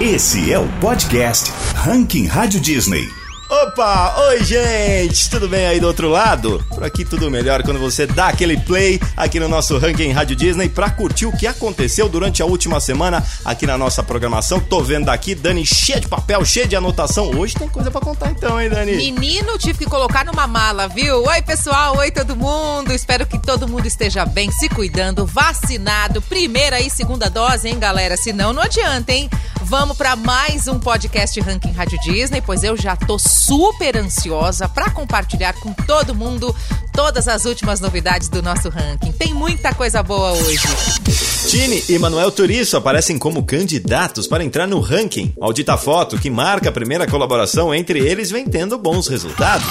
[0.00, 3.19] Esse é o podcast Ranking Rádio Disney.
[3.50, 4.14] Opa!
[4.28, 5.28] Oi, gente!
[5.28, 6.64] Tudo bem aí do outro lado?
[6.68, 10.68] Por aqui tudo melhor quando você dá aquele play aqui no nosso Ranking Rádio Disney
[10.68, 14.60] pra curtir o que aconteceu durante a última semana aqui na nossa programação.
[14.60, 17.28] Tô vendo daqui, Dani, cheia de papel, cheia de anotação.
[17.36, 18.94] Hoje tem coisa para contar então, hein, Dani?
[18.94, 21.24] Menino, tive que colocar numa mala, viu?
[21.24, 21.96] Oi, pessoal!
[21.96, 22.92] Oi, todo mundo!
[22.92, 26.22] Espero que todo mundo esteja bem, se cuidando, vacinado.
[26.22, 28.16] Primeira e segunda dose, hein, galera?
[28.16, 29.28] Senão não adianta, hein?
[29.62, 34.90] Vamos para mais um podcast Ranking Rádio Disney, pois eu já tô super ansiosa para
[34.90, 36.54] compartilhar com todo mundo
[36.92, 39.12] todas as últimas novidades do nosso ranking.
[39.12, 40.68] Tem muita coisa boa hoje.
[41.48, 45.32] Tini e Manuel Turiço aparecem como candidatos para entrar no ranking.
[45.40, 49.66] Maldita foto que marca a primeira colaboração entre eles vem tendo bons resultados.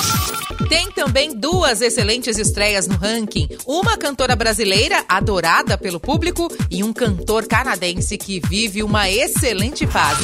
[0.68, 6.92] Tem também duas excelentes estreias no ranking: uma cantora brasileira adorada pelo público e um
[6.92, 10.24] cantor canadense que vive uma excelente fase.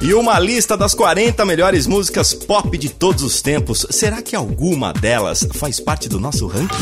[0.00, 3.86] E uma lista das 40 melhores músicas pop de todos os tempos.
[3.88, 6.74] Será que alguma delas faz parte do nosso ranking?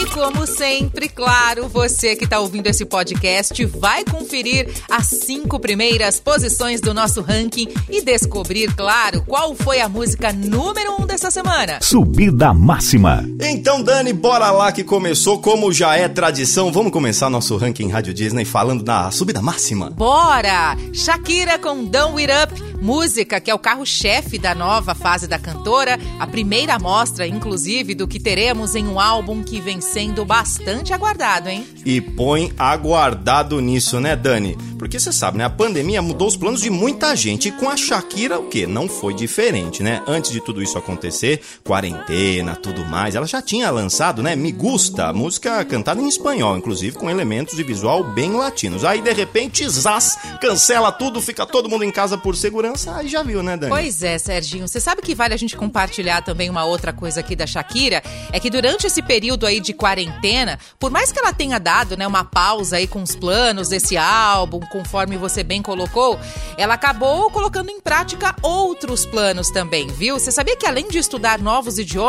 [0.00, 6.18] E como sempre, claro, você que está ouvindo esse podcast vai conferir as cinco primeiras
[6.18, 11.78] posições do nosso ranking e descobrir, claro, qual foi a música número um dessa semana.
[12.24, 13.22] Subida máxima.
[13.38, 16.72] Então, Dani, bora lá que começou, como já é tradição.
[16.72, 19.90] Vamos começar nosso ranking Rádio Disney falando da subida máxima.
[19.90, 20.74] Bora!
[20.94, 25.98] Shakira com Don't It Up música que é o carro-chefe da nova fase da cantora,
[26.20, 31.48] a primeira amostra, inclusive, do que teremos em um álbum que vem sendo bastante aguardado,
[31.48, 31.66] hein?
[31.84, 34.58] E põe aguardado nisso, né, Dani?
[34.78, 35.44] Porque você sabe, né?
[35.44, 37.48] A pandemia mudou os planos de muita gente.
[37.48, 38.66] E com a Shakira, o quê?
[38.66, 40.02] Não foi diferente, né?
[40.06, 42.13] Antes de tudo isso acontecer, quarentena,
[42.62, 44.34] tudo mais, ela já tinha lançado, né?
[44.34, 48.84] Me Gusta, música cantada em espanhol, inclusive com elementos de visual bem latinos.
[48.84, 52.96] Aí, de repente, zaz, cancela tudo, fica todo mundo em casa por segurança.
[52.96, 53.70] Aí já viu, né, Dani?
[53.70, 54.66] Pois é, Serginho.
[54.66, 58.02] Você sabe que vale a gente compartilhar também uma outra coisa aqui da Shakira?
[58.32, 62.06] É que durante esse período aí de quarentena, por mais que ela tenha dado, né,
[62.06, 66.18] uma pausa aí com os planos desse álbum, conforme você bem colocou,
[66.56, 70.18] ela acabou colocando em prática outros planos também, viu?
[70.18, 72.03] Você sabia que além de estudar novos idiomas,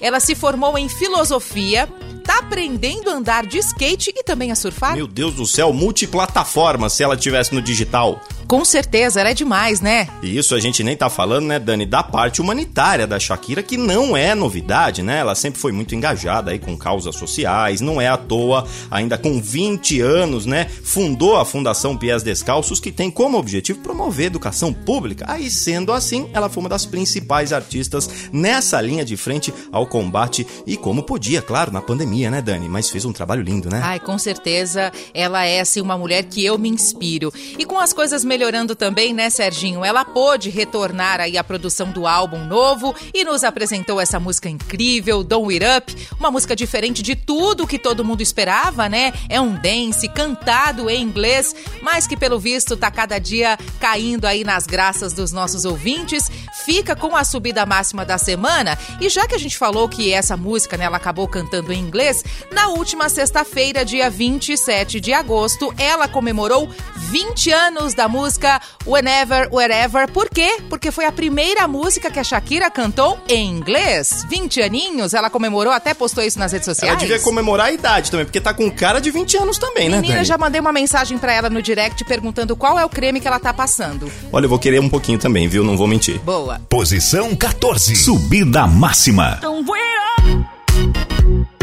[0.00, 1.88] ela se formou em filosofia,
[2.26, 4.94] tá aprendendo a andar de skate e também a surfar?
[4.94, 8.20] Meu Deus do céu, multiplataforma se ela tivesse no digital.
[8.46, 10.08] Com certeza, ela é demais, né?
[10.22, 13.76] E isso a gente nem tá falando, né, Dani, da parte humanitária da Shakira, que
[13.76, 15.18] não é novidade, né?
[15.18, 19.40] Ela sempre foi muito engajada aí com causas sociais, não é à toa, ainda com
[19.40, 25.24] 20 anos, né, fundou a Fundação Pies Descalços, que tem como objetivo promover educação pública.
[25.28, 30.46] Aí, sendo assim, ela foi uma das principais artistas nessa linha de frente ao combate
[30.66, 32.68] e como podia, claro, na pandemia, né, Dani?
[32.68, 33.80] Mas fez um trabalho lindo, né?
[33.82, 37.32] Ai, com certeza, ela é assim uma mulher que eu me inspiro.
[37.58, 39.84] E com as coisas melhorando também, né, Serginho?
[39.84, 45.22] Ela pôde retornar aí à produção do álbum novo e nos apresentou essa música incrível,
[45.22, 49.12] Don't It Up, uma música diferente de tudo que todo mundo esperava, né?
[49.28, 54.44] É um dance cantado em inglês, mas que pelo visto tá cada dia caindo aí
[54.44, 56.30] nas graças dos nossos ouvintes.
[56.66, 58.76] Fica com a subida máxima da semana.
[59.00, 62.24] E já que a gente falou que essa música, né, ela acabou cantando em inglês,
[62.50, 70.10] na última sexta-feira, dia 27 de agosto, ela comemorou 20 anos da música Whenever, Wherever.
[70.10, 70.58] Por quê?
[70.68, 74.26] Porque foi a primeira música que a Shakira cantou em inglês.
[74.28, 76.90] 20 aninhos, ela comemorou, até postou isso nas redes sociais.
[76.90, 79.98] Ela devia comemorar a idade também, porque tá com cara de 20 anos também, né,
[79.98, 80.26] Menina, Dani?
[80.26, 83.38] já mandei uma mensagem pra ela no direct perguntando qual é o creme que ela
[83.38, 84.10] tá passando.
[84.32, 85.62] Olha, eu vou querer um pouquinho também, viu?
[85.62, 86.18] Não vou mentir.
[86.22, 86.55] Boa.
[86.68, 87.96] Posição 14.
[87.96, 89.38] Subida máxima.
[89.42, 89.66] Don't.
[89.66, 91.55] Don't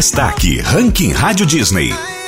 [0.00, 2.19] Destaque Ranking Rádio Disney.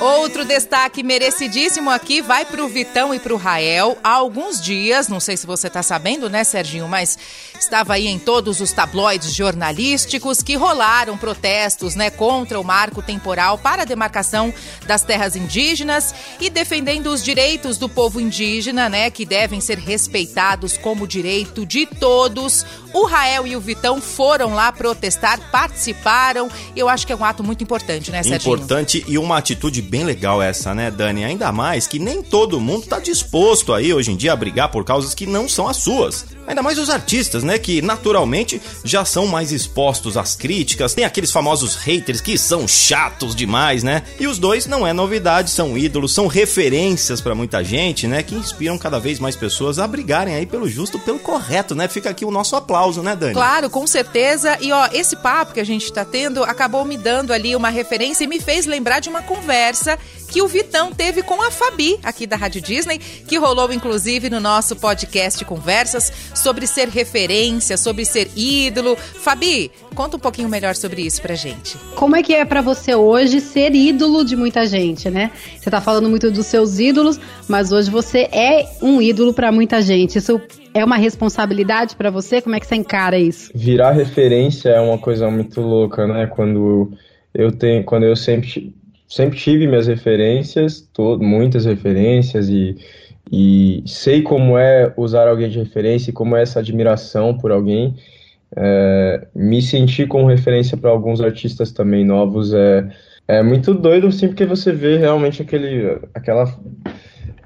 [0.00, 3.98] Outro destaque merecidíssimo aqui vai pro Vitão e pro Rael.
[4.02, 7.18] Há alguns dias, não sei se você tá sabendo, né, Serginho, mas
[7.60, 13.58] estava aí em todos os tabloides jornalísticos que rolaram protestos, né, contra o marco temporal
[13.58, 14.54] para a demarcação
[14.86, 20.78] das terras indígenas e defendendo os direitos do povo indígena, né, que devem ser respeitados
[20.78, 22.64] como direito de todos.
[22.94, 27.44] O Rael e o Vitão foram lá protestar, participaram, eu acho que é um ato
[27.44, 28.54] muito importante, né, Serginho?
[28.54, 31.24] Importante e uma atitude bem legal essa, né, Dani?
[31.24, 34.84] Ainda mais que nem todo mundo tá disposto aí hoje em dia a brigar por
[34.84, 36.26] causas que não são as suas.
[36.46, 40.94] Ainda mais os artistas, né, que naturalmente já são mais expostos às críticas.
[40.94, 44.02] Tem aqueles famosos haters que são chatos demais, né?
[44.18, 48.34] E os dois não é novidade, são ídolos, são referências pra muita gente, né, que
[48.34, 51.88] inspiram cada vez mais pessoas a brigarem aí pelo justo, pelo correto, né?
[51.88, 53.34] Fica aqui o nosso aplauso, né, Dani?
[53.34, 54.56] Claro, com certeza.
[54.60, 58.22] E ó, esse papo que a gente tá tendo acabou me dando ali uma referência
[58.24, 59.79] e me fez lembrar de uma conversa
[60.30, 64.40] que o Vitão teve com a Fabi, aqui da Rádio Disney, que rolou inclusive no
[64.40, 68.96] nosso podcast Conversas, sobre ser referência, sobre ser ídolo.
[68.96, 71.76] Fabi, conta um pouquinho melhor sobre isso pra gente.
[71.96, 75.30] Como é que é pra você hoje ser ídolo de muita gente, né?
[75.58, 77.18] Você tá falando muito dos seus ídolos,
[77.48, 80.18] mas hoje você é um ídolo pra muita gente.
[80.18, 80.40] Isso
[80.72, 82.40] é uma responsabilidade pra você?
[82.40, 83.50] Como é que você encara isso?
[83.54, 86.26] Virar referência é uma coisa muito louca, né?
[86.26, 86.92] Quando
[87.34, 88.74] eu tenho, quando eu sempre
[89.10, 90.88] sempre tive minhas referências,
[91.20, 92.76] muitas referências e
[93.32, 97.94] e sei como é usar alguém de referência e como é essa admiração por alguém.
[98.56, 102.88] É, me sentir como referência para alguns artistas também novos é,
[103.28, 106.52] é muito doido, assim, porque você vê realmente aquele, aquela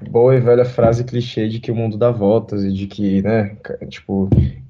[0.09, 3.55] boa e velha frase clichê de que o mundo dá voltas e de que, né,
[3.87, 4.27] tipo,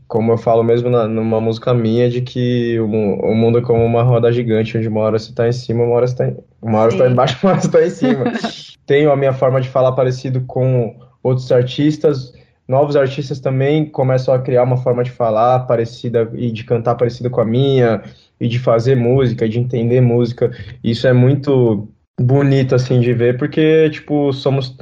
[0.07, 3.83] como eu falo mesmo na, numa música minha, de que o, o mundo é como
[3.83, 6.37] uma roda gigante, onde uma hora você tá em cima, uma hora você tá, em,
[6.61, 8.23] uma hora você tá embaixo, uma hora você tá em cima.
[8.85, 12.33] Tenho a minha forma de falar parecido com outros artistas,
[12.67, 17.29] novos artistas também começam a criar uma forma de falar parecida e de cantar parecida
[17.29, 18.01] com a minha,
[18.39, 20.51] e de fazer música, de entender música.
[20.83, 21.87] Isso é muito
[22.19, 24.75] bonito, assim, de ver, porque, tipo, somos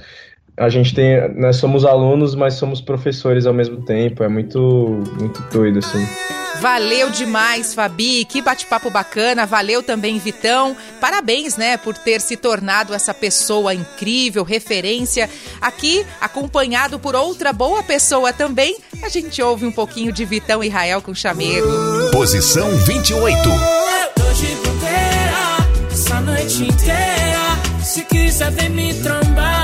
[0.58, 4.24] a gente tem, nós somos alunos, mas somos professores ao mesmo tempo.
[4.24, 4.60] É muito,
[5.20, 6.06] muito doido assim.
[6.62, 8.24] Valeu demais, Fabi.
[8.24, 9.46] Que bate-papo bacana.
[9.46, 10.78] Valeu também, Vitão.
[11.02, 15.30] Parabéns, né, por ter se tornado essa pessoa incrível, referência.
[15.60, 20.70] Aqui, acompanhado por outra boa pessoa também, a gente ouve um pouquinho de Vitão e
[20.70, 21.68] Rael com chamego.
[22.12, 23.42] Posição 28.
[24.16, 25.34] Tô de bobeira
[25.92, 27.34] essa noite inteira.
[27.84, 29.63] Se quiser vem me trombar,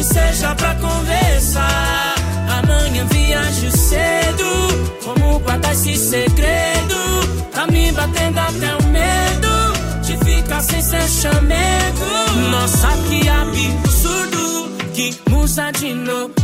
[0.00, 2.14] que seja pra conversar.
[2.58, 4.50] Amanhã viajo cedo,
[5.04, 6.96] como guardar esse segredo.
[7.52, 12.50] Tá me batendo até o medo de ficar sem ser chamego.
[12.50, 16.39] Nossa, que absurdo, que musa de novela.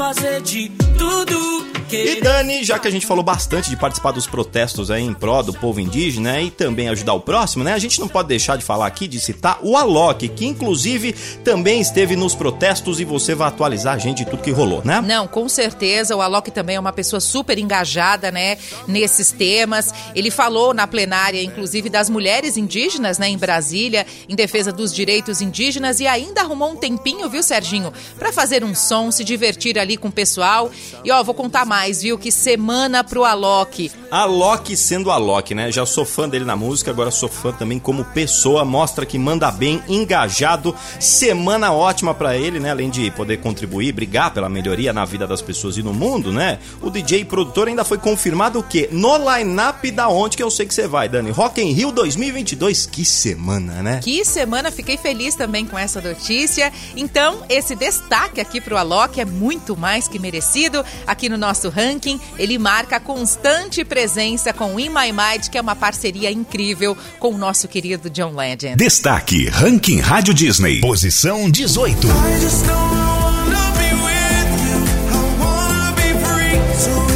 [0.00, 1.60] Fazer de tudo.
[1.92, 5.42] E Dani, já que a gente falou bastante de participar dos protestos aí em pró
[5.42, 7.72] do povo indígena né, e também ajudar o próximo, né?
[7.72, 11.12] A gente não pode deixar de falar aqui, de citar o Alok, que inclusive
[11.42, 15.00] também esteve nos protestos e você vai atualizar a gente de tudo que rolou, né?
[15.00, 16.14] Não, com certeza.
[16.14, 18.56] O Alok também é uma pessoa super engajada, né,
[18.86, 19.92] nesses temas.
[20.14, 25.40] Ele falou na plenária, inclusive, das mulheres indígenas, né, em Brasília, em defesa dos direitos
[25.40, 29.89] indígenas e ainda arrumou um tempinho, viu, Serginho, pra fazer um som, se divertir ali
[29.96, 30.70] com o pessoal.
[31.04, 33.90] E ó, vou contar mais, viu, que semana pro Alok.
[34.10, 35.70] Alok sendo Alok, né?
[35.70, 38.64] Já sou fã dele na música, agora sou fã também como pessoa.
[38.64, 40.74] Mostra que manda bem, engajado.
[40.98, 42.70] Semana ótima pra ele, né?
[42.70, 46.58] Além de poder contribuir, brigar pela melhoria na vida das pessoas e no mundo, né?
[46.82, 48.88] O DJ produtor ainda foi confirmado o quê?
[48.90, 51.30] No line-up da onde que eu sei que você vai, Dani?
[51.30, 52.86] Rock in Rio 2022.
[52.86, 54.00] Que semana, né?
[54.02, 56.72] Que semana, fiquei feliz também com essa notícia.
[56.96, 60.84] Então, esse destaque aqui pro Alok é muito mais que merecido.
[61.06, 65.60] Aqui no nosso ranking, ele marca a constante presença com In My Mind, que é
[65.60, 68.76] uma parceria incrível com o nosso querido John Legend.
[68.76, 70.80] Destaque Ranking Rádio Disney.
[70.80, 72.06] Posição 18.
[72.06, 74.78] I just don't wanna be with you.
[75.10, 76.60] I wanna be free.
[76.78, 77.09] So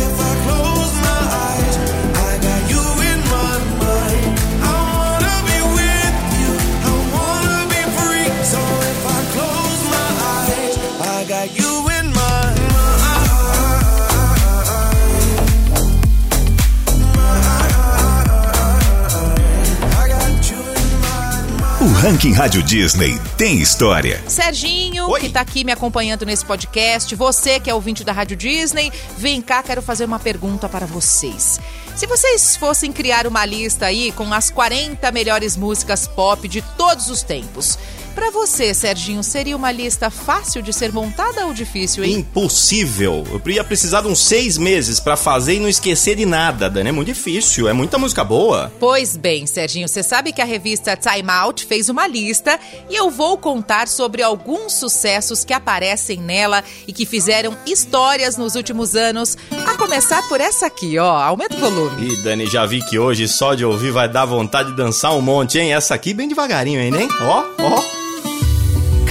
[22.05, 24.23] Ranking Rádio Disney tem história.
[24.29, 25.21] Serginho, Oi.
[25.21, 29.41] que tá aqui me acompanhando nesse podcast, você que é ouvinte da Rádio Disney, vem
[29.41, 31.59] cá, quero fazer uma pergunta para vocês.
[31.97, 37.09] Se vocês fossem criar uma lista aí com as 40 melhores músicas pop de todos
[37.09, 37.79] os tempos,
[38.14, 42.14] Pra você, Serginho, seria uma lista fácil de ser montada ou difícil, hein?
[42.18, 43.25] Impossível.
[43.33, 46.90] Eu ia precisar de uns seis meses pra fazer e não esquecer de nada, Dani.
[46.90, 48.73] É muito difícil, é muita música boa.
[48.78, 53.11] Pois bem, Serginho, você sabe que a revista Time Out fez uma lista e eu
[53.11, 59.37] vou contar sobre alguns sucessos que aparecem nela e que fizeram histórias nos últimos anos.
[59.66, 61.16] A começar por essa aqui, ó.
[61.16, 62.12] Aumenta o volume.
[62.12, 65.21] E Dani, já vi que hoje só de ouvir vai dar vontade de dançar um
[65.21, 65.75] monte, hein?
[65.75, 67.09] Essa aqui bem devagarinho, hein, hein?
[67.21, 68.04] Ó, ó.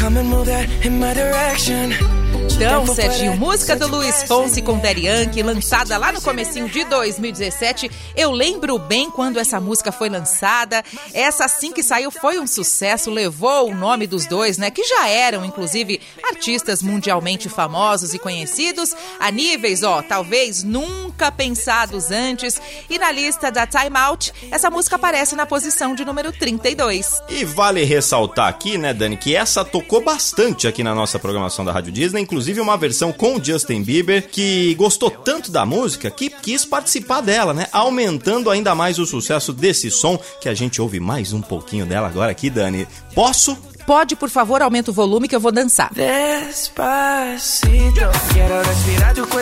[0.03, 2.22] Come and move that in my direction.
[2.55, 7.89] Então, Serginho, música do Luiz Fonsi com Daddy Yankee, lançada lá no comecinho de 2017.
[8.15, 10.83] Eu lembro bem quando essa música foi lançada.
[11.13, 14.69] Essa assim que saiu foi um sucesso, levou o nome dos dois, né?
[14.69, 22.11] Que já eram, inclusive, artistas mundialmente famosos e conhecidos, a níveis, ó, talvez nunca pensados
[22.11, 22.61] antes.
[22.89, 27.19] E na lista da Time Out, essa música aparece na posição de número 32.
[27.29, 31.71] E vale ressaltar aqui, né, Dani, que essa tocou bastante aqui na nossa programação da
[31.71, 36.29] Rádio Disney, inclusive uma versão com o Justin Bieber, que gostou tanto da música que
[36.29, 37.67] quis participar dela, né?
[37.71, 42.07] Aumentando ainda mais o sucesso desse som, que a gente ouve mais um pouquinho dela
[42.07, 42.87] agora aqui, Dani.
[43.13, 43.57] Posso?
[43.85, 45.91] Pode, por favor, aumenta o volume que eu vou dançar.
[45.93, 47.53] Despacito,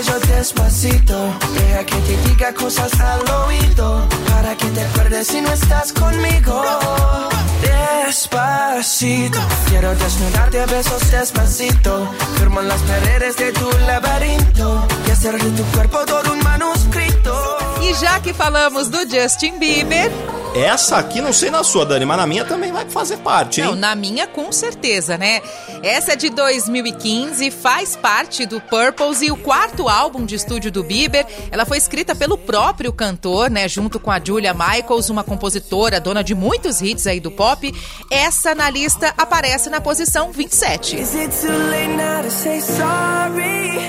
[0.01, 1.33] cuello despacito.
[1.53, 4.07] Deja que te diga cosas al oído.
[4.29, 6.63] Para que te acuerdes si no estás conmigo.
[7.61, 9.39] Despacito,
[9.69, 12.09] quiero desnudarte a besos despacito.
[12.37, 14.87] Firmo las paredes de tu laberinto.
[15.07, 17.57] Y hacer de tu cuerpo todo un manuscrito.
[17.81, 20.11] E já que falamos do Justin Bieber,
[20.53, 23.67] Essa aqui, não sei na sua, Dani, mas na minha também vai fazer parte, hein?
[23.67, 25.41] Não, na minha com certeza, né?
[25.81, 30.83] Essa é de 2015, faz parte do Purples e o quarto álbum de estúdio do
[30.83, 31.25] Bieber.
[31.49, 33.65] Ela foi escrita pelo próprio cantor, né?
[33.69, 37.73] Junto com a Julia Michaels, uma compositora, dona de muitos hits aí do pop.
[38.11, 40.99] Essa na lista aparece na posição 27.
[40.99, 43.79] Is it too late now to say sorry?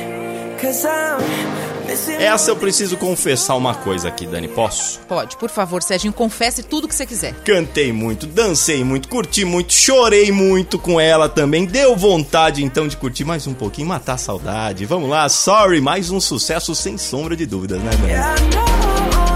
[0.61, 1.72] Cause I'm
[2.19, 5.01] Essa eu preciso confessar uma coisa aqui, Dani, posso?
[5.09, 7.35] Pode, por favor, Serginho, confesse tudo que você quiser.
[7.45, 11.67] Cantei muito, dancei muito, curti muito, chorei muito com ela também.
[11.67, 14.85] Deu vontade então de curtir mais um pouquinho, matar a saudade.
[14.87, 18.13] Vamos lá, sorry, mais um sucesso sem sombra de dúvidas, né, Dani?
[18.13, 19.32] I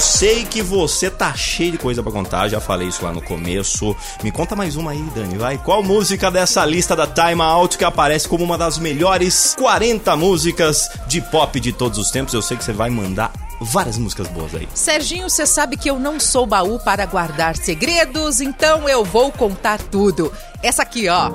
[0.00, 3.20] eu sei que você tá cheio de coisa pra contar, já falei isso lá no
[3.20, 3.94] começo.
[4.22, 5.58] Me conta mais uma aí, Dani, vai.
[5.58, 10.88] Qual música dessa lista da Time Out que aparece como uma das melhores 40 músicas
[11.06, 12.32] de pop de todos os tempos?
[12.32, 13.30] Eu sei que você vai mandar
[13.60, 14.66] várias músicas boas aí.
[14.72, 19.82] Serginho, você sabe que eu não sou baú para guardar segredos, então eu vou contar
[19.82, 20.32] tudo.
[20.62, 21.30] Essa aqui, ó.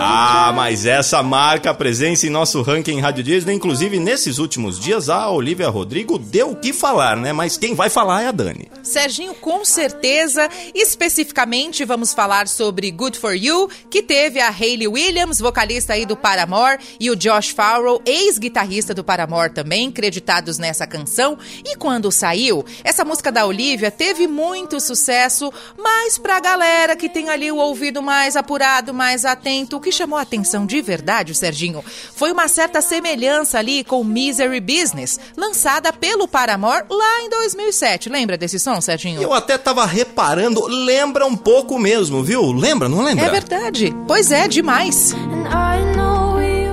[0.00, 3.54] Ah, mas essa marca presença em nosso ranking Rádio Disney.
[3.54, 7.32] Inclusive, nesses últimos dias, a Olivia Rodrigo deu o que falar, né?
[7.32, 8.68] Mas quem vai falar é a Dani.
[8.82, 10.48] Serginho, com certeza.
[10.74, 16.16] Especificamente, vamos falar sobre Good For You, que teve a Hayley Williams, vocalista aí do
[16.16, 21.38] Paramore, e o Josh Farrell, ex-guitarrista do Paramore também, creditados nessa canção.
[21.64, 27.28] E quando saiu, essa música da Olivia teve muito sucesso, mas pra galera que tem
[27.28, 31.84] ali o ouvido mais apurado, mais atento, o que chamou a atenção de verdade, Serginho,
[32.14, 38.08] foi uma certa semelhança ali com Misery Business, lançada pelo Paramore lá em 2007.
[38.08, 39.22] Lembra desse som, Serginho?
[39.22, 42.52] Eu até tava reparando, lembra um pouco mesmo, viu?
[42.52, 43.26] Lembra, não lembra?
[43.26, 43.94] É verdade.
[44.06, 45.14] Pois é, demais.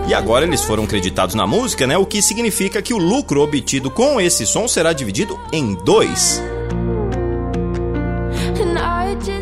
[0.07, 1.97] E agora eles foram creditados na música, né?
[1.97, 6.41] O que significa que o lucro obtido com esse som será dividido em dois.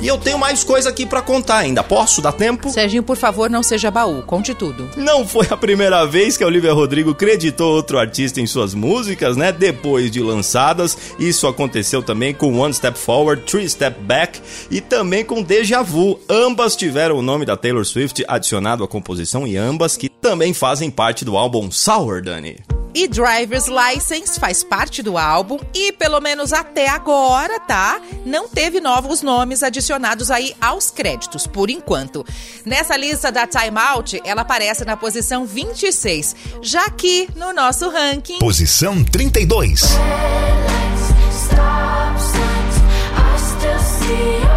[0.02, 1.84] E eu tenho mais coisa aqui pra contar ainda.
[1.84, 2.72] Posso dar tempo?
[2.72, 4.24] Serginho, por favor, não seja baú.
[4.24, 4.90] Conte tudo.
[4.98, 9.38] Não foi a primeira vez que a Olivia Rodrigo creditou outro artista em suas músicas,
[9.38, 9.52] né?
[9.52, 10.98] Depois de lançadas.
[11.20, 14.42] Isso aconteceu também com One Step Forward, Three Step Back
[14.72, 16.20] e também com Deja Vu.
[16.28, 20.90] Ambas tiveram o nome da Taylor Swift adicionado à composição e ambas que também fazem
[20.90, 22.58] parte do álbum Sour, Dani.
[22.94, 28.02] E Driver's License faz parte do álbum e, pelo menos até agora, tá?
[28.26, 32.26] Não teve novos nomes adicionados aí aos créditos, por enquanto.
[32.66, 38.40] Nessa lista da Time Out, ela aparece na posição 26, já que no nosso ranking.
[38.40, 39.82] Posição 32.
[41.32, 42.78] stop signs.
[43.16, 44.51] I still see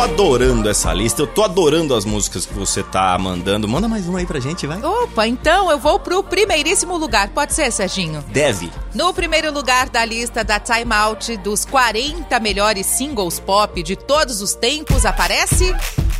[0.00, 3.68] adorando essa lista, eu tô adorando as músicas que você tá mandando.
[3.68, 4.82] Manda mais uma aí pra gente, vai.
[4.82, 7.28] Opa, então eu vou pro primeiríssimo lugar.
[7.28, 8.24] Pode ser, Serginho?
[8.28, 8.70] Deve.
[8.94, 14.40] No primeiro lugar da lista da Time Out dos 40 melhores singles pop de todos
[14.40, 15.70] os tempos aparece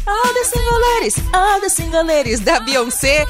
[0.07, 3.27] All the Single Ladies, All the Single Ladies da Beyoncé.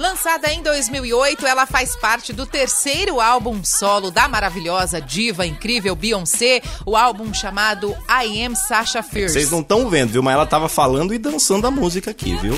[0.00, 6.62] Lançada em 2008, ela faz parte do terceiro álbum solo da maravilhosa diva incrível Beyoncé,
[6.86, 9.34] o álbum chamado I Am Sasha Fierce.
[9.34, 10.22] Vocês não estão vendo, viu?
[10.22, 12.54] Mas ela tava falando e dançando a música aqui, viu?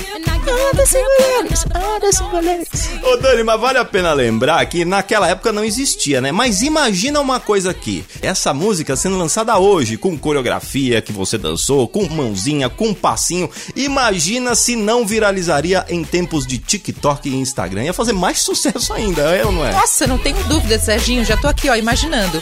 [3.03, 6.31] Ô Dani, mas vale a pena lembrar que naquela época não existia, né?
[6.31, 11.89] Mas imagina uma coisa aqui: essa música sendo lançada hoje, com coreografia que você dançou,
[11.89, 13.49] com mãozinha, com passinho.
[13.75, 17.83] Imagina se não viralizaria em tempos de TikTok Instagram.
[17.83, 19.71] Ia fazer mais sucesso ainda, é ou não é?
[19.71, 21.23] Nossa, não tenho dúvida, Serginho.
[21.25, 22.41] Já tô aqui, ó, imaginando.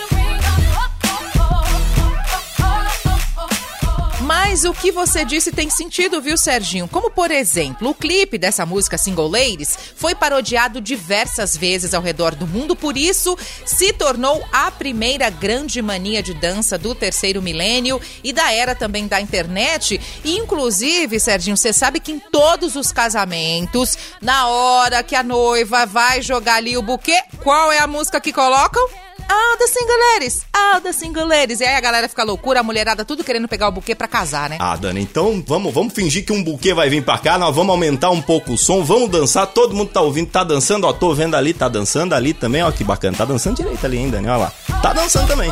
[4.44, 6.88] Mas o que você disse tem sentido, viu, Serginho?
[6.88, 12.34] Como, por exemplo, o clipe dessa música Single Ladies foi parodiado diversas vezes ao redor
[12.34, 18.02] do mundo, por isso se tornou a primeira grande mania de dança do terceiro milênio
[18.24, 20.02] e da era também da internet.
[20.26, 25.86] E, inclusive, Serginho, você sabe que em todos os casamentos, na hora que a noiva
[25.86, 28.84] vai jogar ali o buquê, qual é a música que colocam?
[29.32, 31.62] All the single ladies, all the single ladies.
[31.62, 34.50] E aí a galera fica loucura, a mulherada tudo querendo pegar o buquê pra casar,
[34.50, 34.58] né?
[34.60, 37.72] Ah, Dani, então vamos, vamos fingir que um buquê vai vir pra cá, nós vamos
[37.72, 41.14] aumentar um pouco o som, vamos dançar, todo mundo tá ouvindo, tá dançando, ó, tô
[41.14, 44.28] vendo ali, tá dançando ali também, ó, que bacana, tá dançando direito ali, hein, Dani,
[44.28, 44.52] ó lá.
[44.82, 45.50] Tá dançando também.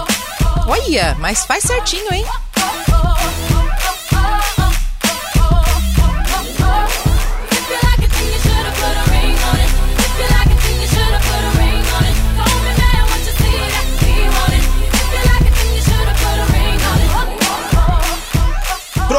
[0.68, 2.26] Olha, mas faz certinho, hein?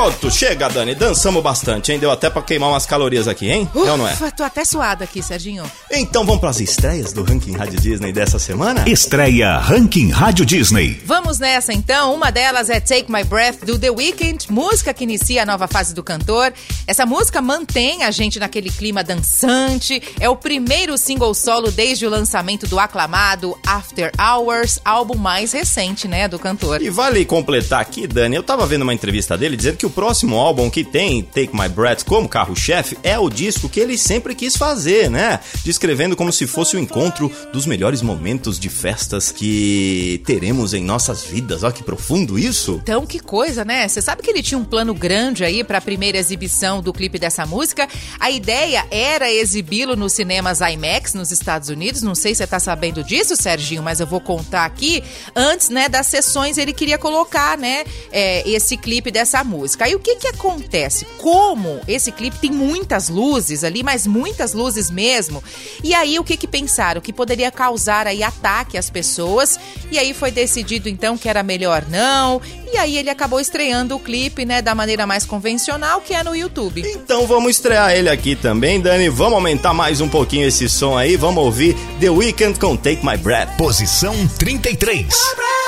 [0.01, 3.69] Pronto, chega, Dani, dançamos bastante, hein, deu até pra queimar umas calorias aqui, hein?
[3.75, 4.15] é ou não é?
[4.15, 5.71] Ufa, tô até suada aqui, Serginho.
[5.91, 8.89] Então vamos pras estreias do Ranking Rádio Disney dessa semana?
[8.89, 11.03] Estreia Ranking Rádio Disney.
[11.05, 12.15] Vamos nessa então.
[12.15, 15.95] Uma delas é Take My Breath do The Weeknd, música que inicia a nova fase
[15.95, 16.51] do cantor.
[16.87, 20.03] Essa música mantém a gente naquele clima dançante.
[20.19, 26.09] É o primeiro single solo desde o lançamento do aclamado After Hours, álbum mais recente,
[26.09, 26.81] né, do cantor.
[26.81, 30.37] E vale completar aqui, Dani, eu tava vendo uma entrevista dele dizendo que o próximo
[30.37, 34.57] álbum que tem Take My Breath como carro-chefe é o disco que ele sempre quis
[34.57, 35.41] fazer, né?
[35.65, 41.25] Descrevendo como se fosse o encontro dos melhores momentos de festas que teremos em nossas
[41.25, 41.63] vidas.
[41.63, 42.81] Olha que profundo isso!
[42.83, 43.87] Então, que coisa, né?
[43.87, 47.19] Você sabe que ele tinha um plano grande aí para a primeira exibição do clipe
[47.19, 47.89] dessa música?
[48.19, 52.03] A ideia era exibi-lo nos cinemas IMAX nos Estados Unidos.
[52.03, 55.03] Não sei se você tá sabendo disso, Serginho, mas eu vou contar aqui.
[55.35, 59.80] Antes, né, das sessões, ele queria colocar, né, é, esse clipe dessa música.
[59.85, 61.07] Aí o que que acontece?
[61.19, 65.43] Como esse clipe tem muitas luzes ali, mas muitas luzes mesmo.
[65.83, 67.01] E aí o que que pensaram?
[67.01, 69.59] Que poderia causar aí ataque às pessoas.
[69.91, 72.41] E aí foi decidido então que era melhor não.
[72.73, 76.37] E aí ele acabou estreando o clipe, né, da maneira mais convencional, que é no
[76.37, 76.83] YouTube.
[76.87, 79.09] Então vamos estrear ele aqui também, Dani.
[79.09, 81.17] Vamos aumentar mais um pouquinho esse som aí.
[81.17, 83.57] Vamos ouvir The Weeknd com Take My Breath.
[83.57, 85.07] Posição 33.
[85.41, 85.60] And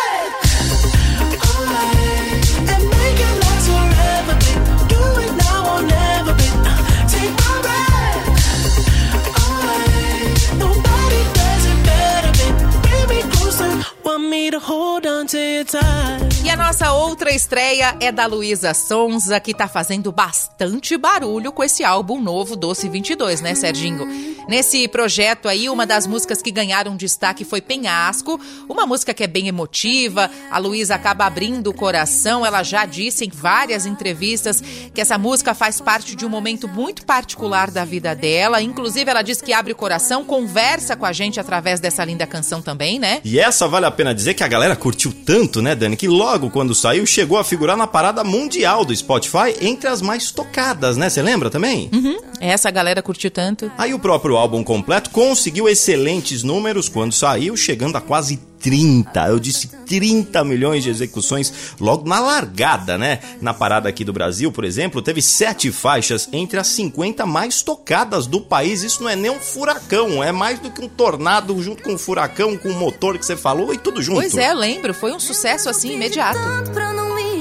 [16.44, 21.62] E a nossa outra estreia é da Luísa Sonza, que tá fazendo bastante barulho com
[21.62, 24.06] esse álbum novo Doce 22, né, Serginho?
[24.48, 29.26] Nesse projeto aí, uma das músicas que ganharam destaque foi Penhasco, uma música que é
[29.26, 30.30] bem emotiva.
[30.50, 32.44] A Luísa acaba abrindo o coração.
[32.44, 34.60] Ela já disse em várias entrevistas
[34.92, 38.60] que essa música faz parte de um momento muito particular da vida dela.
[38.60, 42.60] Inclusive, ela diz que abre o coração, conversa com a gente através dessa linda canção
[42.60, 43.20] também, né?
[43.24, 46.50] E essa vale a pena dizer que a galera curtiu tanto, né, Dani, que logo
[46.50, 51.08] quando saiu chegou a figurar na parada mundial do Spotify entre as mais tocadas, né?
[51.08, 51.90] Você lembra também?
[51.92, 52.18] Uhum.
[52.40, 53.70] Essa galera curtiu tanto.
[53.78, 59.38] Aí o próprio álbum completo conseguiu excelentes números quando saiu, chegando a quase 30, eu
[59.38, 63.18] disse 30 milhões de execuções logo na largada, né?
[63.40, 68.26] Na parada aqui do Brasil, por exemplo, teve sete faixas entre as 50 mais tocadas
[68.26, 68.82] do país.
[68.82, 71.98] Isso não é nem um furacão, é mais do que um tornado junto com um
[71.98, 74.20] furacão, com o motor que você falou e tudo junto.
[74.20, 74.94] Pois é, eu lembro.
[74.94, 76.38] Foi um sucesso assim imediato.
[76.72, 77.31] Pra não embora.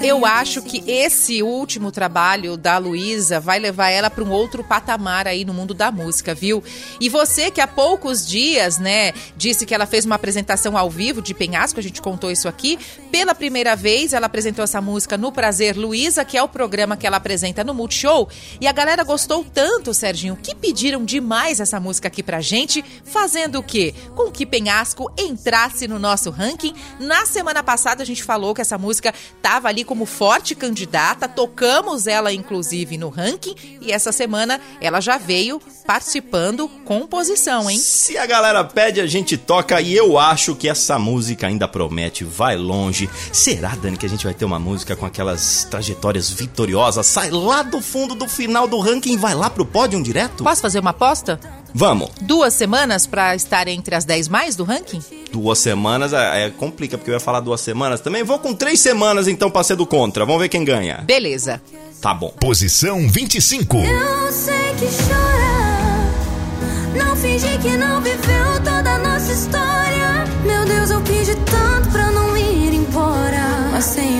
[0.00, 5.28] Eu acho que esse último trabalho da Luísa vai levar ela para um outro patamar
[5.28, 6.62] aí no mundo da música, viu?
[7.00, 11.22] E você que há poucos dias, né, disse que ela fez uma apresentação ao vivo
[11.22, 12.78] de Penhasco, a gente contou isso aqui.
[13.10, 17.06] Pela primeira vez, ela apresentou essa música no Prazer Luísa, que é o programa que
[17.06, 18.28] ela apresenta no Multishow.
[18.60, 23.58] E a galera gostou tanto, Serginho, que pediram demais essa música aqui pra gente, fazendo
[23.58, 23.94] o quê?
[24.16, 26.74] Com que Penhasco entrasse no nosso ranking.
[26.98, 32.06] Na semana passada a gente falou que essa música tava ali como forte candidata, tocamos
[32.06, 37.78] ela inclusive no ranking e essa semana ela já veio participando com posição, hein?
[37.78, 42.24] Se a galera pede, a gente toca e eu acho que essa música ainda promete,
[42.24, 43.08] vai longe.
[43.32, 47.62] Será, Dani, que a gente vai ter uma música com aquelas trajetórias vitoriosas, sai lá
[47.62, 50.42] do fundo do final do ranking e vai lá pro pódio direto?
[50.42, 51.63] Posso fazer uma aposta?
[51.74, 52.10] Vamos.
[52.20, 55.02] Duas semanas pra estar entre as 10 mais do ranking?
[55.32, 58.22] Duas semanas é, é complica, porque eu ia falar duas semanas também.
[58.22, 60.24] Vou com três semanas então pra ser do contra.
[60.24, 60.98] Vamos ver quem ganha.
[60.98, 61.60] Beleza.
[62.00, 62.28] Tá bom.
[62.40, 63.76] Posição 25.
[63.78, 67.04] Eu sei que chora.
[67.04, 70.24] Não finge que não viveu toda a nossa história.
[70.44, 72.03] Meu Deus, eu pedi tanto pra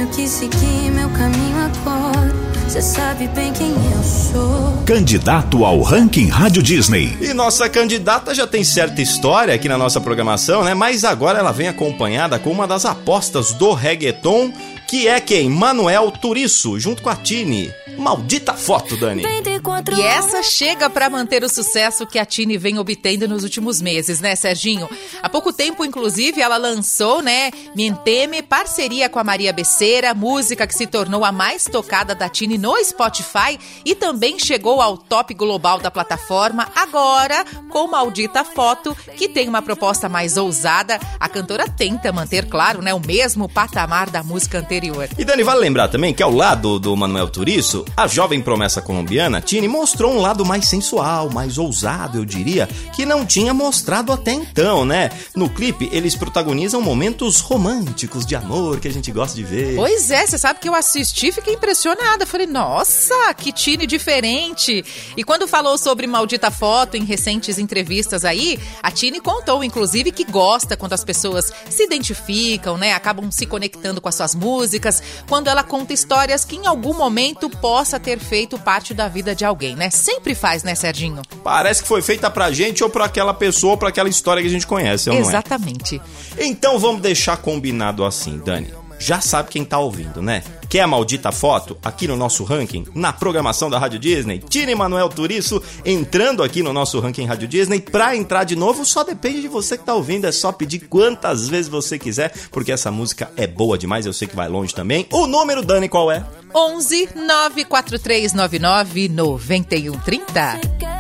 [0.05, 2.33] tenho que seguir meu caminho agora.
[2.67, 4.83] Você sabe bem quem eu sou.
[4.85, 7.17] Candidato ao ranking Rádio Disney.
[7.21, 10.75] E nossa candidata já tem certa história aqui na nossa programação, né?
[10.75, 14.53] Mas agora ela vem acompanhada com uma das apostas do reggaeton,
[14.89, 15.49] que é quem?
[15.49, 17.73] Manuel Turiço, junto com a Tini.
[17.97, 19.23] Maldita foto, Dani.
[19.23, 19.54] 24
[19.97, 24.21] E essa chega pra manter o sucesso que a Tini vem obtendo nos últimos meses,
[24.21, 24.89] né, Serginho?
[25.23, 30.75] Há pouco tempo, inclusive, ela lançou, né, Mienteme, parceria com a Maria Becerra, música que
[30.75, 35.79] se tornou a mais tocada da Tini no Spotify e também chegou ao top global
[35.79, 41.01] da plataforma, agora com Maldita Foto, que tem uma proposta mais ousada.
[41.19, 45.09] A cantora tenta manter, claro, né, o mesmo patamar da música anterior.
[45.19, 49.41] E Dani, vale lembrar também que ao lado do Manuel Turiço, a jovem promessa colombiana,
[49.85, 54.85] Mostrou um lado mais sensual, mais ousado, eu diria, que não tinha mostrado até então,
[54.85, 55.11] né?
[55.35, 59.77] No clipe, eles protagonizam momentos românticos de amor que a gente gosta de ver.
[59.77, 62.25] Pois é, você sabe que eu assisti e fiquei impressionada.
[62.25, 64.85] Falei, nossa, que Tine diferente.
[65.17, 70.25] E quando falou sobre Maldita Foto em recentes entrevistas aí, a Tine contou, inclusive, que
[70.25, 72.93] gosta quando as pessoas se identificam, né?
[72.93, 77.51] Acabam se conectando com as suas músicas, quando ela conta histórias que em algum momento
[77.51, 79.91] possa ter feito parte da vida de alguém, né?
[79.91, 81.23] Sempre faz, né, Serginho?
[81.43, 84.49] Parece que foi feita pra gente ou pra aquela pessoa ou pra aquela história que
[84.49, 85.15] a gente conhece, é?
[85.15, 86.01] Exatamente.
[86.39, 88.73] Então vamos deixar combinado assim, Dani.
[89.05, 90.43] Já sabe quem tá ouvindo, né?
[90.67, 94.39] Quer a maldita foto aqui no nosso ranking, na programação da Rádio Disney?
[94.39, 97.81] Tine Manuel Turiço entrando aqui no nosso ranking Rádio Disney.
[97.81, 100.27] Pra entrar de novo, só depende de você que tá ouvindo.
[100.27, 104.07] É só pedir quantas vezes você quiser, porque essa música é boa demais.
[104.07, 105.07] Eu sei que vai longe também.
[105.13, 106.25] O número, Dani, qual é?
[106.55, 110.94] 11 94399 9130.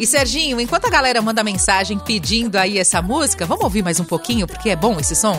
[0.00, 4.04] E Serginho, enquanto a galera manda mensagem pedindo aí essa música, vamos ouvir mais um
[4.04, 5.36] pouquinho, porque é bom esse som?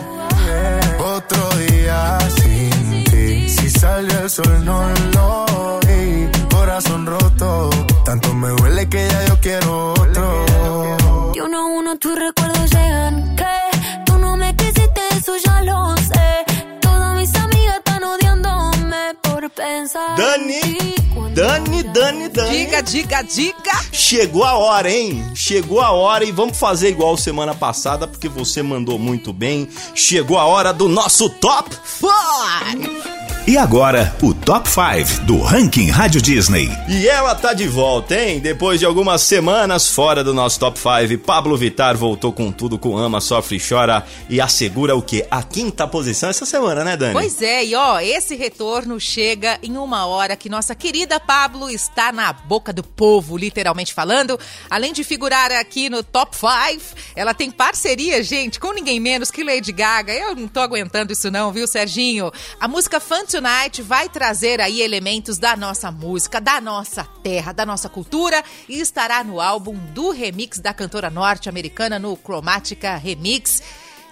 [2.38, 3.48] Sin ti.
[3.48, 6.28] Si salió el sol, no lo vi.
[6.48, 7.70] Corazón roto.
[8.04, 10.44] Tanto me duele que ya yo quiero otro.
[11.34, 13.34] Y uno a uno tus recuerdos llegan.
[13.34, 16.44] Que tú no me quisiste, eso ya lo sé.
[16.80, 20.10] Todas mis amigas están odiándome por pensar.
[20.10, 21.01] en Dani,
[21.34, 22.50] Dani, Dani, Dani.
[22.50, 23.72] Diga, diga, diga!
[23.90, 25.24] Chegou a hora, hein?
[25.34, 29.66] Chegou a hora e vamos fazer igual semana passada, porque você mandou muito bem.
[29.94, 33.22] Chegou a hora do nosso top Five!
[33.44, 36.70] E agora, o Top 5 do ranking Rádio Disney.
[36.88, 38.38] E ela tá de volta, hein?
[38.38, 42.96] Depois de algumas semanas fora do nosso top 5, Pablo Vittar voltou com tudo com
[42.96, 45.26] Ama, Sofre e Chora e assegura o quê?
[45.28, 47.14] A quinta posição essa semana, né, Dani?
[47.14, 52.12] Pois é, e ó, esse retorno chega em uma hora que nossa querida Pablo está
[52.12, 54.38] na boca do povo, literalmente falando.
[54.68, 59.44] Além de figurar aqui no Top 5, ela tem parceria, gente, com ninguém menos que
[59.44, 60.12] Lady Gaga.
[60.12, 62.30] Eu não tô aguentando isso não, viu, Serginho?
[62.60, 67.64] A música Fun Tonight vai trazer aí elementos da nossa música, da nossa terra, da
[67.64, 73.62] nossa cultura e estará no álbum do remix da cantora norte-americana no Chromatica Remix.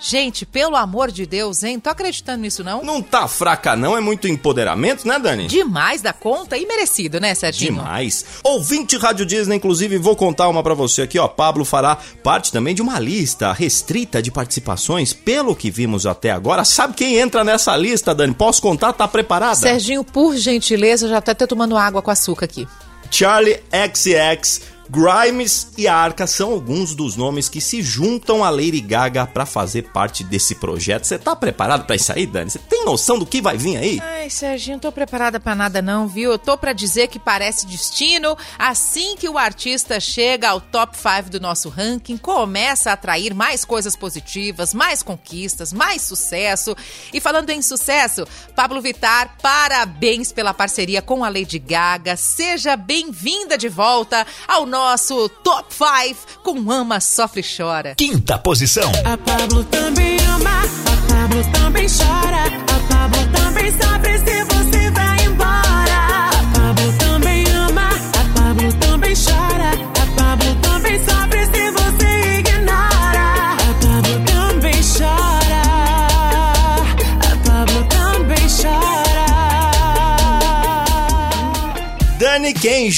[0.02, 1.78] Gente, pelo amor de Deus, hein?
[1.78, 2.82] Tô acreditando nisso não?
[2.82, 5.46] Não tá fraca não, é muito empoderamento, né, Dani?
[5.46, 7.74] Demais da conta e merecido, né, Serginho?
[7.74, 8.24] Demais.
[8.42, 11.28] Ouvinte Rádio Disney, inclusive, vou contar uma pra você aqui, ó.
[11.28, 16.64] Pablo fará parte também de uma lista restrita de participações, pelo que vimos até agora.
[16.64, 18.32] Sabe quem entra nessa lista, Dani?
[18.32, 18.94] Posso contar?
[18.94, 19.56] Tá preparada?
[19.56, 22.66] Serginho, por gentileza, já tá até tomando água com açúcar aqui.
[23.10, 28.81] Charlie XX, Grimes e a Arca são alguns dos nomes que se juntam a Lady
[28.81, 31.05] Gaga pra fazer parte desse projeto.
[31.07, 32.50] Você tá preparado pra isso aí, Dani?
[32.50, 34.00] Você tem noção do que vai vir aí?
[34.03, 36.33] Ai, Serginho, não tô preparada pra nada não, viu?
[36.33, 38.37] Eu tô pra dizer que parece destino.
[38.59, 43.64] Assim que o artista chega ao top 5 do nosso ranking, começa a atrair mais
[43.64, 46.76] coisas positivas, mais conquistas, mais sucesso.
[47.14, 48.26] E falando em sucesso,
[48.57, 52.16] Pablo Vittar, parabéns pela parceria com a Lady Gaga.
[52.16, 54.79] Seja bem-vinda de volta ao nosso
[55.42, 57.94] top 5 com Ama, Sofre e Chora.
[57.96, 58.90] Quinta posição.
[59.04, 62.44] A Pablo também ama, a Pablo também chora.
[62.46, 64.39] A Pablo também sofre se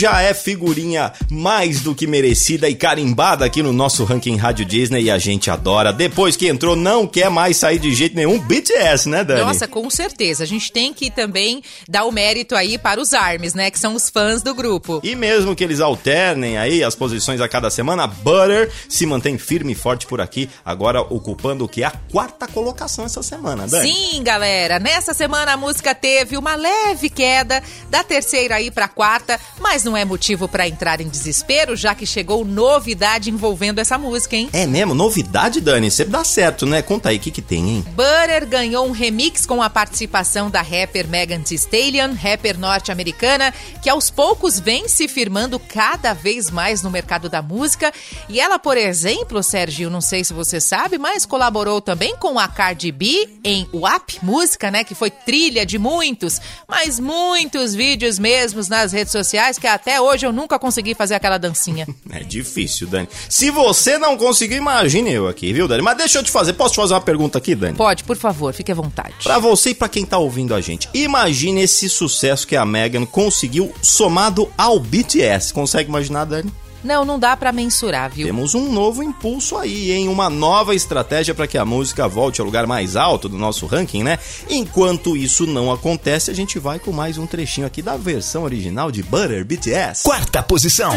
[0.02, 5.02] já é figurinha mais do que merecida e carimbada aqui no nosso ranking Rádio Disney
[5.02, 5.92] e a gente adora.
[5.92, 8.36] Depois que entrou, não quer mais sair de jeito nenhum.
[8.40, 9.42] BTS, né, Dani?
[9.42, 10.42] Nossa, com certeza.
[10.42, 13.70] A gente tem que também dar o mérito aí para os ARMYs, né?
[13.70, 15.00] Que são os fãs do grupo.
[15.04, 19.70] E mesmo que eles alternem aí as posições a cada semana, Butter se mantém firme
[19.70, 21.84] e forte por aqui, agora ocupando o que?
[21.84, 23.88] A quarta colocação essa semana, Dani.
[23.88, 24.80] Sim, galera.
[24.80, 29.91] Nessa semana a música teve uma leve queda da terceira aí pra quarta, mas não
[29.96, 34.48] é motivo pra entrar em desespero, já que chegou novidade envolvendo essa música, hein?
[34.52, 34.94] É mesmo?
[34.94, 35.90] Novidade, Dani?
[35.90, 36.82] Sempre dá certo, né?
[36.82, 37.84] Conta aí, o que que tem, hein?
[37.90, 43.52] Butter ganhou um remix com a participação da rapper Megan Thee Stallion, rapper norte-americana,
[43.82, 47.92] que aos poucos vem se firmando cada vez mais no mercado da música.
[48.28, 52.48] E ela, por exemplo, Sérgio, não sei se você sabe, mas colaborou também com a
[52.48, 54.84] Cardi B em WAP Música, né?
[54.84, 60.24] Que foi trilha de muitos, mas muitos vídeos mesmos nas redes sociais que até hoje
[60.24, 61.86] eu nunca consegui fazer aquela dancinha.
[62.12, 63.08] É difícil, Dani.
[63.28, 65.82] Se você não conseguiu, imagine eu aqui, viu, Dani?
[65.82, 67.76] Mas deixa eu te fazer, posso te fazer uma pergunta aqui, Dani?
[67.76, 69.14] Pode, por favor, fique à vontade.
[69.22, 73.06] Pra você e pra quem tá ouvindo a gente, imagine esse sucesso que a Megan
[73.06, 75.54] conseguiu somado ao BTS.
[75.54, 76.52] Consegue imaginar, Dani?
[76.84, 78.26] Não, não dá pra mensurar, viu?
[78.26, 80.08] Temos um novo impulso aí, hein?
[80.08, 84.02] Uma nova estratégia para que a música volte ao lugar mais alto do nosso ranking,
[84.02, 84.18] né?
[84.50, 88.90] Enquanto isso não acontece, a gente vai com mais um trechinho aqui da versão original
[88.90, 90.02] de Butter BTS.
[90.02, 90.92] Quarta posição.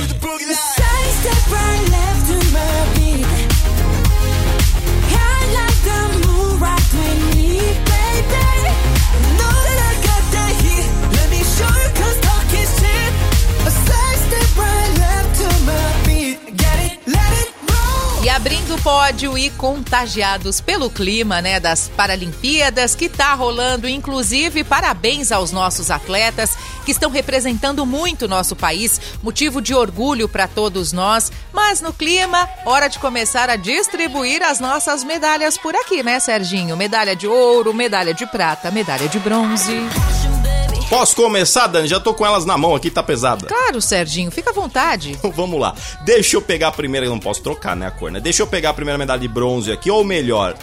[18.35, 25.31] Abrindo o pódio e contagiados pelo clima, né, das Paralimpíadas que tá rolando, inclusive parabéns
[25.31, 30.91] aos nossos atletas que estão representando muito o nosso país, motivo de orgulho para todos
[30.91, 31.31] nós.
[31.53, 36.75] Mas no clima, hora de começar a distribuir as nossas medalhas por aqui, né, Serginho?
[36.75, 39.79] Medalha de ouro, medalha de prata, medalha de bronze.
[40.89, 41.87] Posso começar, Dani?
[41.87, 43.47] Já tô com elas na mão aqui, tá pesada.
[43.47, 45.17] Claro, Serginho, fica à vontade.
[45.35, 45.73] Vamos lá.
[46.05, 48.19] Deixa eu pegar a primeira, eu não posso trocar, né, a cor, né?
[48.19, 50.55] Deixa eu pegar a primeira medalha de bronze aqui, ou melhor,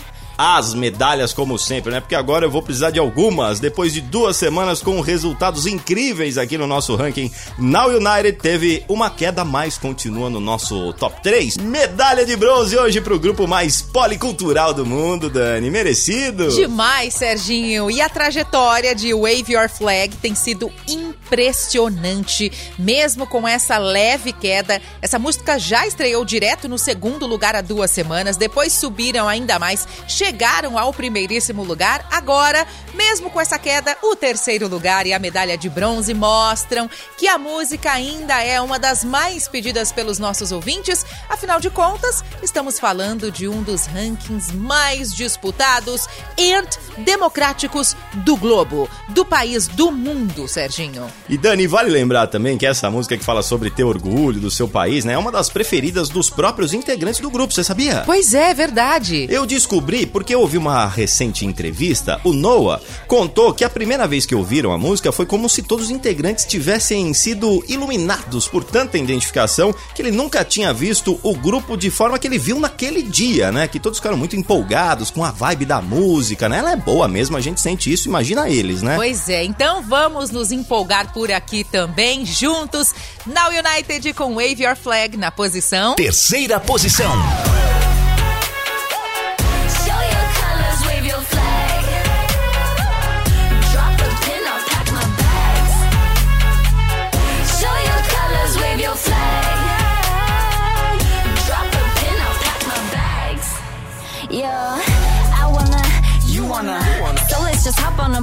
[0.43, 2.01] as medalhas como sempre, né?
[2.01, 3.61] Porque agora eu vou precisar de algumas.
[3.61, 9.09] Depois de duas semanas com resultados incríveis aqui no nosso ranking, Now United teve uma
[9.09, 11.59] queda, mas continua no nosso top 3.
[11.59, 15.71] Medalha de bronze hoje pro grupo mais policultural do mundo, Dani.
[15.71, 16.49] Merecido.
[16.49, 17.89] Demais, Serginho.
[17.89, 24.83] E a trajetória de Wave Your Flag tem sido impressionante, mesmo com essa leve queda.
[25.01, 29.87] Essa música já estreou direto no segundo lugar há duas semanas, depois subiram ainda mais,
[30.33, 32.07] chegaram ao primeiríssimo lugar.
[32.11, 37.29] Agora, mesmo com essa queda, o terceiro lugar e a medalha de bronze mostram que
[37.29, 41.05] a música ainda é uma das mais pedidas pelos nossos ouvintes.
[41.29, 46.53] Afinal de contas, estamos falando de um dos rankings mais disputados e
[46.99, 51.11] democráticos do globo, do país, do mundo, Serginho.
[51.29, 54.69] E Dani, vale lembrar também que essa música que fala sobre ter orgulho do seu
[54.69, 58.03] país, né, é uma das preferidas dos próprios integrantes do grupo, você sabia?
[58.05, 59.27] Pois é, verdade.
[59.31, 64.27] Eu descobri porque eu ouvi uma recente entrevista, o Noah contou que a primeira vez
[64.27, 68.99] que ouviram a música foi como se todos os integrantes tivessem sido iluminados por tanta
[68.99, 73.51] identificação que ele nunca tinha visto o grupo de forma que ele viu naquele dia,
[73.51, 73.67] né?
[73.67, 76.59] Que todos ficaram muito empolgados com a vibe da música, né?
[76.59, 78.97] Ela é boa mesmo, a gente sente isso, imagina eles, né?
[78.97, 82.95] Pois é, então vamos nos empolgar por aqui também, juntos.
[83.27, 85.95] Now United com Wave Your Flag na posição.
[85.95, 87.13] Terceira posição.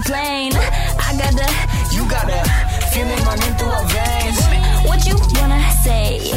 [0.10, 0.54] Plane.
[0.54, 2.42] I got the, you got the
[2.92, 4.40] feeling running through our veins.
[4.88, 6.32] What you wanna say?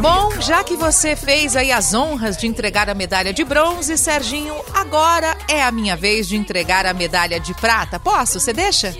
[0.00, 4.54] Bom, já que você fez aí as honras de entregar a medalha de bronze, Serginho,
[4.74, 8.00] agora é a minha vez de entregar a medalha de prata.
[8.00, 8.40] Posso?
[8.40, 8.94] Você deixa?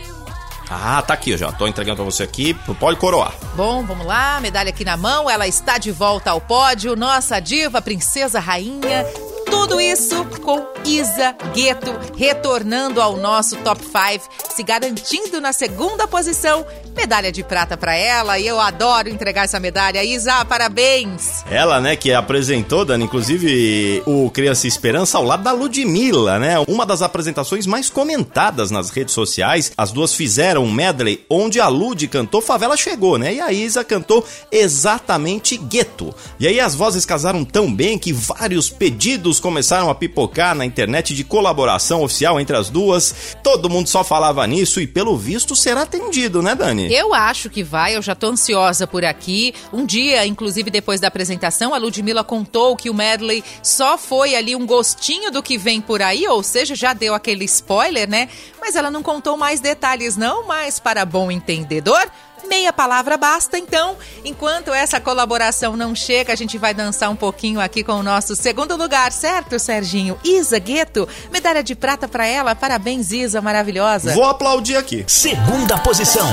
[0.70, 1.52] Ah, tá aqui, já.
[1.52, 2.54] Tô entregando pra você aqui.
[2.78, 3.34] Pode coroar.
[3.54, 7.82] Bom, vamos lá, medalha aqui na mão, ela está de volta ao pódio, nossa diva,
[7.82, 9.06] princesa rainha.
[9.46, 16.64] Tudo isso com Isa Gueto retornando ao nosso top 5, se garantindo na segunda posição.
[16.94, 20.04] Medalha de prata pra ela e eu adoro entregar essa medalha.
[20.04, 21.42] Isa, parabéns!
[21.50, 26.54] Ela, né, que apresentou, Dani, inclusive o Criança Esperança ao lado da Ludmilla, né?
[26.68, 29.72] Uma das apresentações mais comentadas nas redes sociais.
[29.76, 33.34] As duas fizeram um medley onde a Lud cantou Favela Chegou, né?
[33.34, 36.14] E a Isa cantou exatamente Gueto.
[36.38, 41.14] E aí as vozes casaram tão bem que vários pedidos começaram a pipocar na internet
[41.14, 43.36] de colaboração oficial entre as duas.
[43.42, 46.90] Todo mundo só falava nisso e pelo visto será atendido, né, Dani?
[46.90, 49.52] Eu acho que vai, eu já tô ansiosa por aqui.
[49.70, 54.56] Um dia, inclusive depois da apresentação, a Ludmilla contou que o medley só foi ali
[54.56, 58.30] um gostinho do que vem por aí, ou seja, já deu aquele spoiler, né?
[58.58, 62.10] Mas ela não contou mais detalhes não, mas para bom entendedor,
[62.44, 63.58] meia palavra basta.
[63.58, 68.02] Então, enquanto essa colaboração não chega, a gente vai dançar um pouquinho aqui com o
[68.02, 70.18] nosso segundo lugar, certo, Serginho?
[70.24, 72.54] Isa Gueto, medalha de prata pra ela.
[72.54, 74.14] Parabéns, Isa, maravilhosa.
[74.14, 75.04] Vou aplaudir aqui.
[75.06, 76.26] Segunda posição.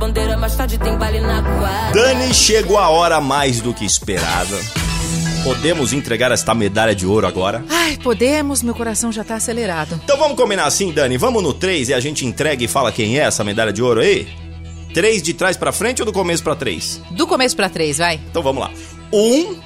[0.00, 1.92] Porta-bandeira, mais tarde tem baile na quadra.
[1.92, 4.58] Dani, chegou a hora mais do que esperada.
[5.44, 7.64] Podemos entregar esta medalha de ouro agora?
[7.68, 10.00] Ai, podemos, meu coração já tá acelerado.
[10.02, 11.16] Então vamos combinar assim, Dani.
[11.16, 14.00] Vamos no 3 e a gente entrega e fala quem é essa medalha de ouro
[14.00, 14.26] aí?
[14.94, 17.00] 3 de trás pra frente ou do começo pra 3?
[17.12, 18.20] Do começo pra três, vai.
[18.30, 18.70] Então vamos lá.
[19.12, 19.56] 1,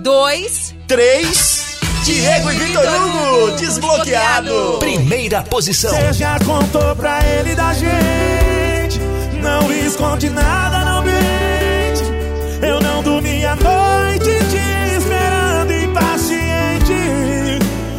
[0.00, 0.74] Dois.
[0.86, 1.64] 3.
[2.04, 4.76] Diego e Vitor Hugo, desbloqueado.
[4.78, 5.90] Primeira posição.
[5.96, 8.33] Você já contou pra ele da gente.
[9.44, 12.02] Não esconde nada, não mente.
[12.66, 16.94] Eu não dormi a noite te esperando impaciente.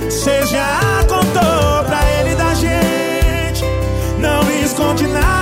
[0.06, 3.64] Você já contou pra ele da gente.
[4.18, 5.35] Não esconde nada,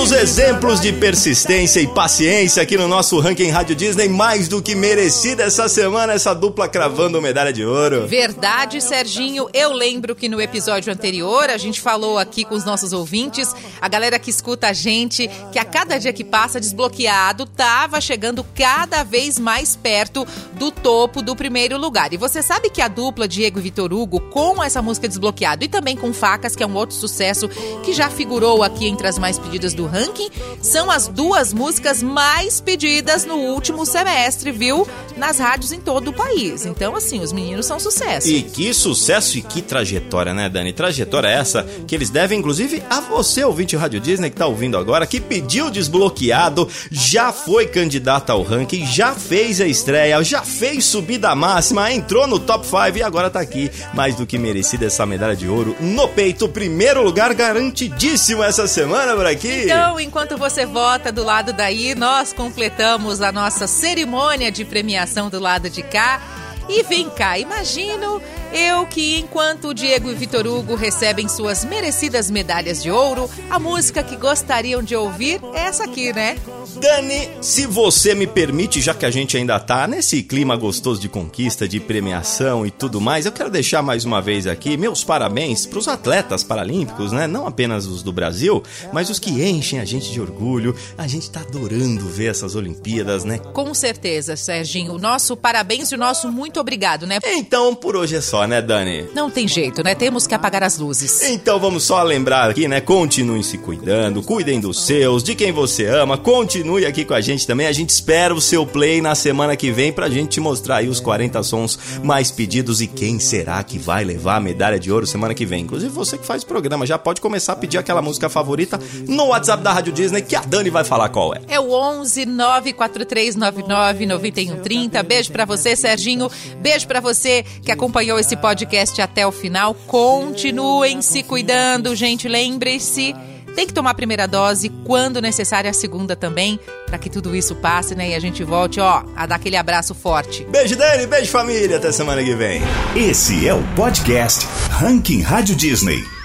[0.00, 4.74] dos exemplos de persistência e paciência aqui no nosso ranking Rádio Disney, mais do que
[4.74, 8.06] merecida essa semana, essa dupla cravando medalha de ouro.
[8.06, 9.50] Verdade, Serginho.
[9.52, 13.88] Eu lembro que no episódio anterior a gente falou aqui com os nossos ouvintes, a
[13.88, 19.04] galera que escuta a gente, que a cada dia que passa desbloqueado tava chegando cada
[19.04, 22.10] vez mais perto do topo do primeiro lugar.
[22.14, 25.68] E você sabe que a dupla Diego e Vitor Hugo com essa música desbloqueado e
[25.68, 27.50] também com Facas, que é um outro sucesso
[27.84, 30.30] que já figurou aqui entre as mais pedidas do ranking,
[30.62, 34.86] são as duas músicas mais pedidas no último semestre, viu?
[35.16, 36.64] Nas rádios em todo o país.
[36.64, 38.28] Então, assim, os meninos são sucesso.
[38.28, 40.72] E que sucesso e que trajetória, né, Dani?
[40.72, 45.06] Trajetória essa que eles devem, inclusive, a você, ouvinte Rádio Disney, que tá ouvindo agora,
[45.06, 51.34] que pediu desbloqueado, já foi candidato ao ranking, já fez a estreia, já fez subida
[51.34, 53.70] máxima, entrou no top 5 e agora tá aqui.
[53.94, 56.48] Mais do que merecida essa medalha de ouro no peito.
[56.48, 59.64] Primeiro lugar garantidíssimo essa semana por aqui.
[59.64, 65.38] Então, enquanto você vota do lado daí, nós completamos a nossa cerimônia de premiação do
[65.38, 66.20] lado de cá.
[66.68, 72.30] E vem cá, imagino eu que enquanto o Diego e Vitor Hugo recebem suas merecidas
[72.30, 76.36] medalhas de ouro, a música que gostariam de ouvir é essa aqui, né?
[76.80, 81.08] Dani, se você me permite, já que a gente ainda tá nesse clima gostoso de
[81.08, 85.66] conquista, de premiação e tudo mais, eu quero deixar mais uma vez aqui meus parabéns
[85.66, 87.26] pros atletas paralímpicos, né?
[87.26, 90.74] Não apenas os do Brasil, mas os que enchem a gente de orgulho.
[90.96, 93.38] A gente tá adorando ver essas Olimpíadas, né?
[93.38, 94.94] Com certeza, Serginho.
[94.94, 97.18] O nosso parabéns e o nosso muito obrigado, né?
[97.24, 99.06] Então, por hoje é só, né, Dani?
[99.14, 99.94] Não tem jeito, né?
[99.94, 101.22] Temos que apagar as luzes.
[101.22, 102.80] Então vamos só lembrar aqui, né?
[102.80, 107.46] Continuem se cuidando, cuidem dos seus, de quem você ama, continue aqui com a gente
[107.46, 107.66] também.
[107.66, 110.88] A gente espera o seu play na semana que vem pra gente te mostrar aí
[110.88, 115.06] os 40 sons mais pedidos e quem será que vai levar a medalha de ouro
[115.06, 115.62] semana que vem.
[115.62, 119.26] Inclusive você que faz o programa já pode começar a pedir aquela música favorita no
[119.26, 121.40] WhatsApp da Rádio Disney que a Dani vai falar qual é.
[121.48, 125.02] É o 11 94399 9130.
[125.02, 126.30] Beijo pra você, Serginho.
[126.60, 129.74] Beijo pra você que acompanhou esse podcast até o final.
[129.74, 132.28] Continuem se cuidando, gente.
[132.28, 133.14] Lembre-se,
[133.54, 137.54] tem que tomar a primeira dose, quando necessário a segunda também, para que tudo isso
[137.56, 138.10] passe, né?
[138.10, 140.44] E a gente volte, ó, a dar aquele abraço forte.
[140.44, 142.62] Beijo, Dani, beijo família, até semana que vem.
[142.96, 146.19] Esse é o podcast Ranking Rádio Disney.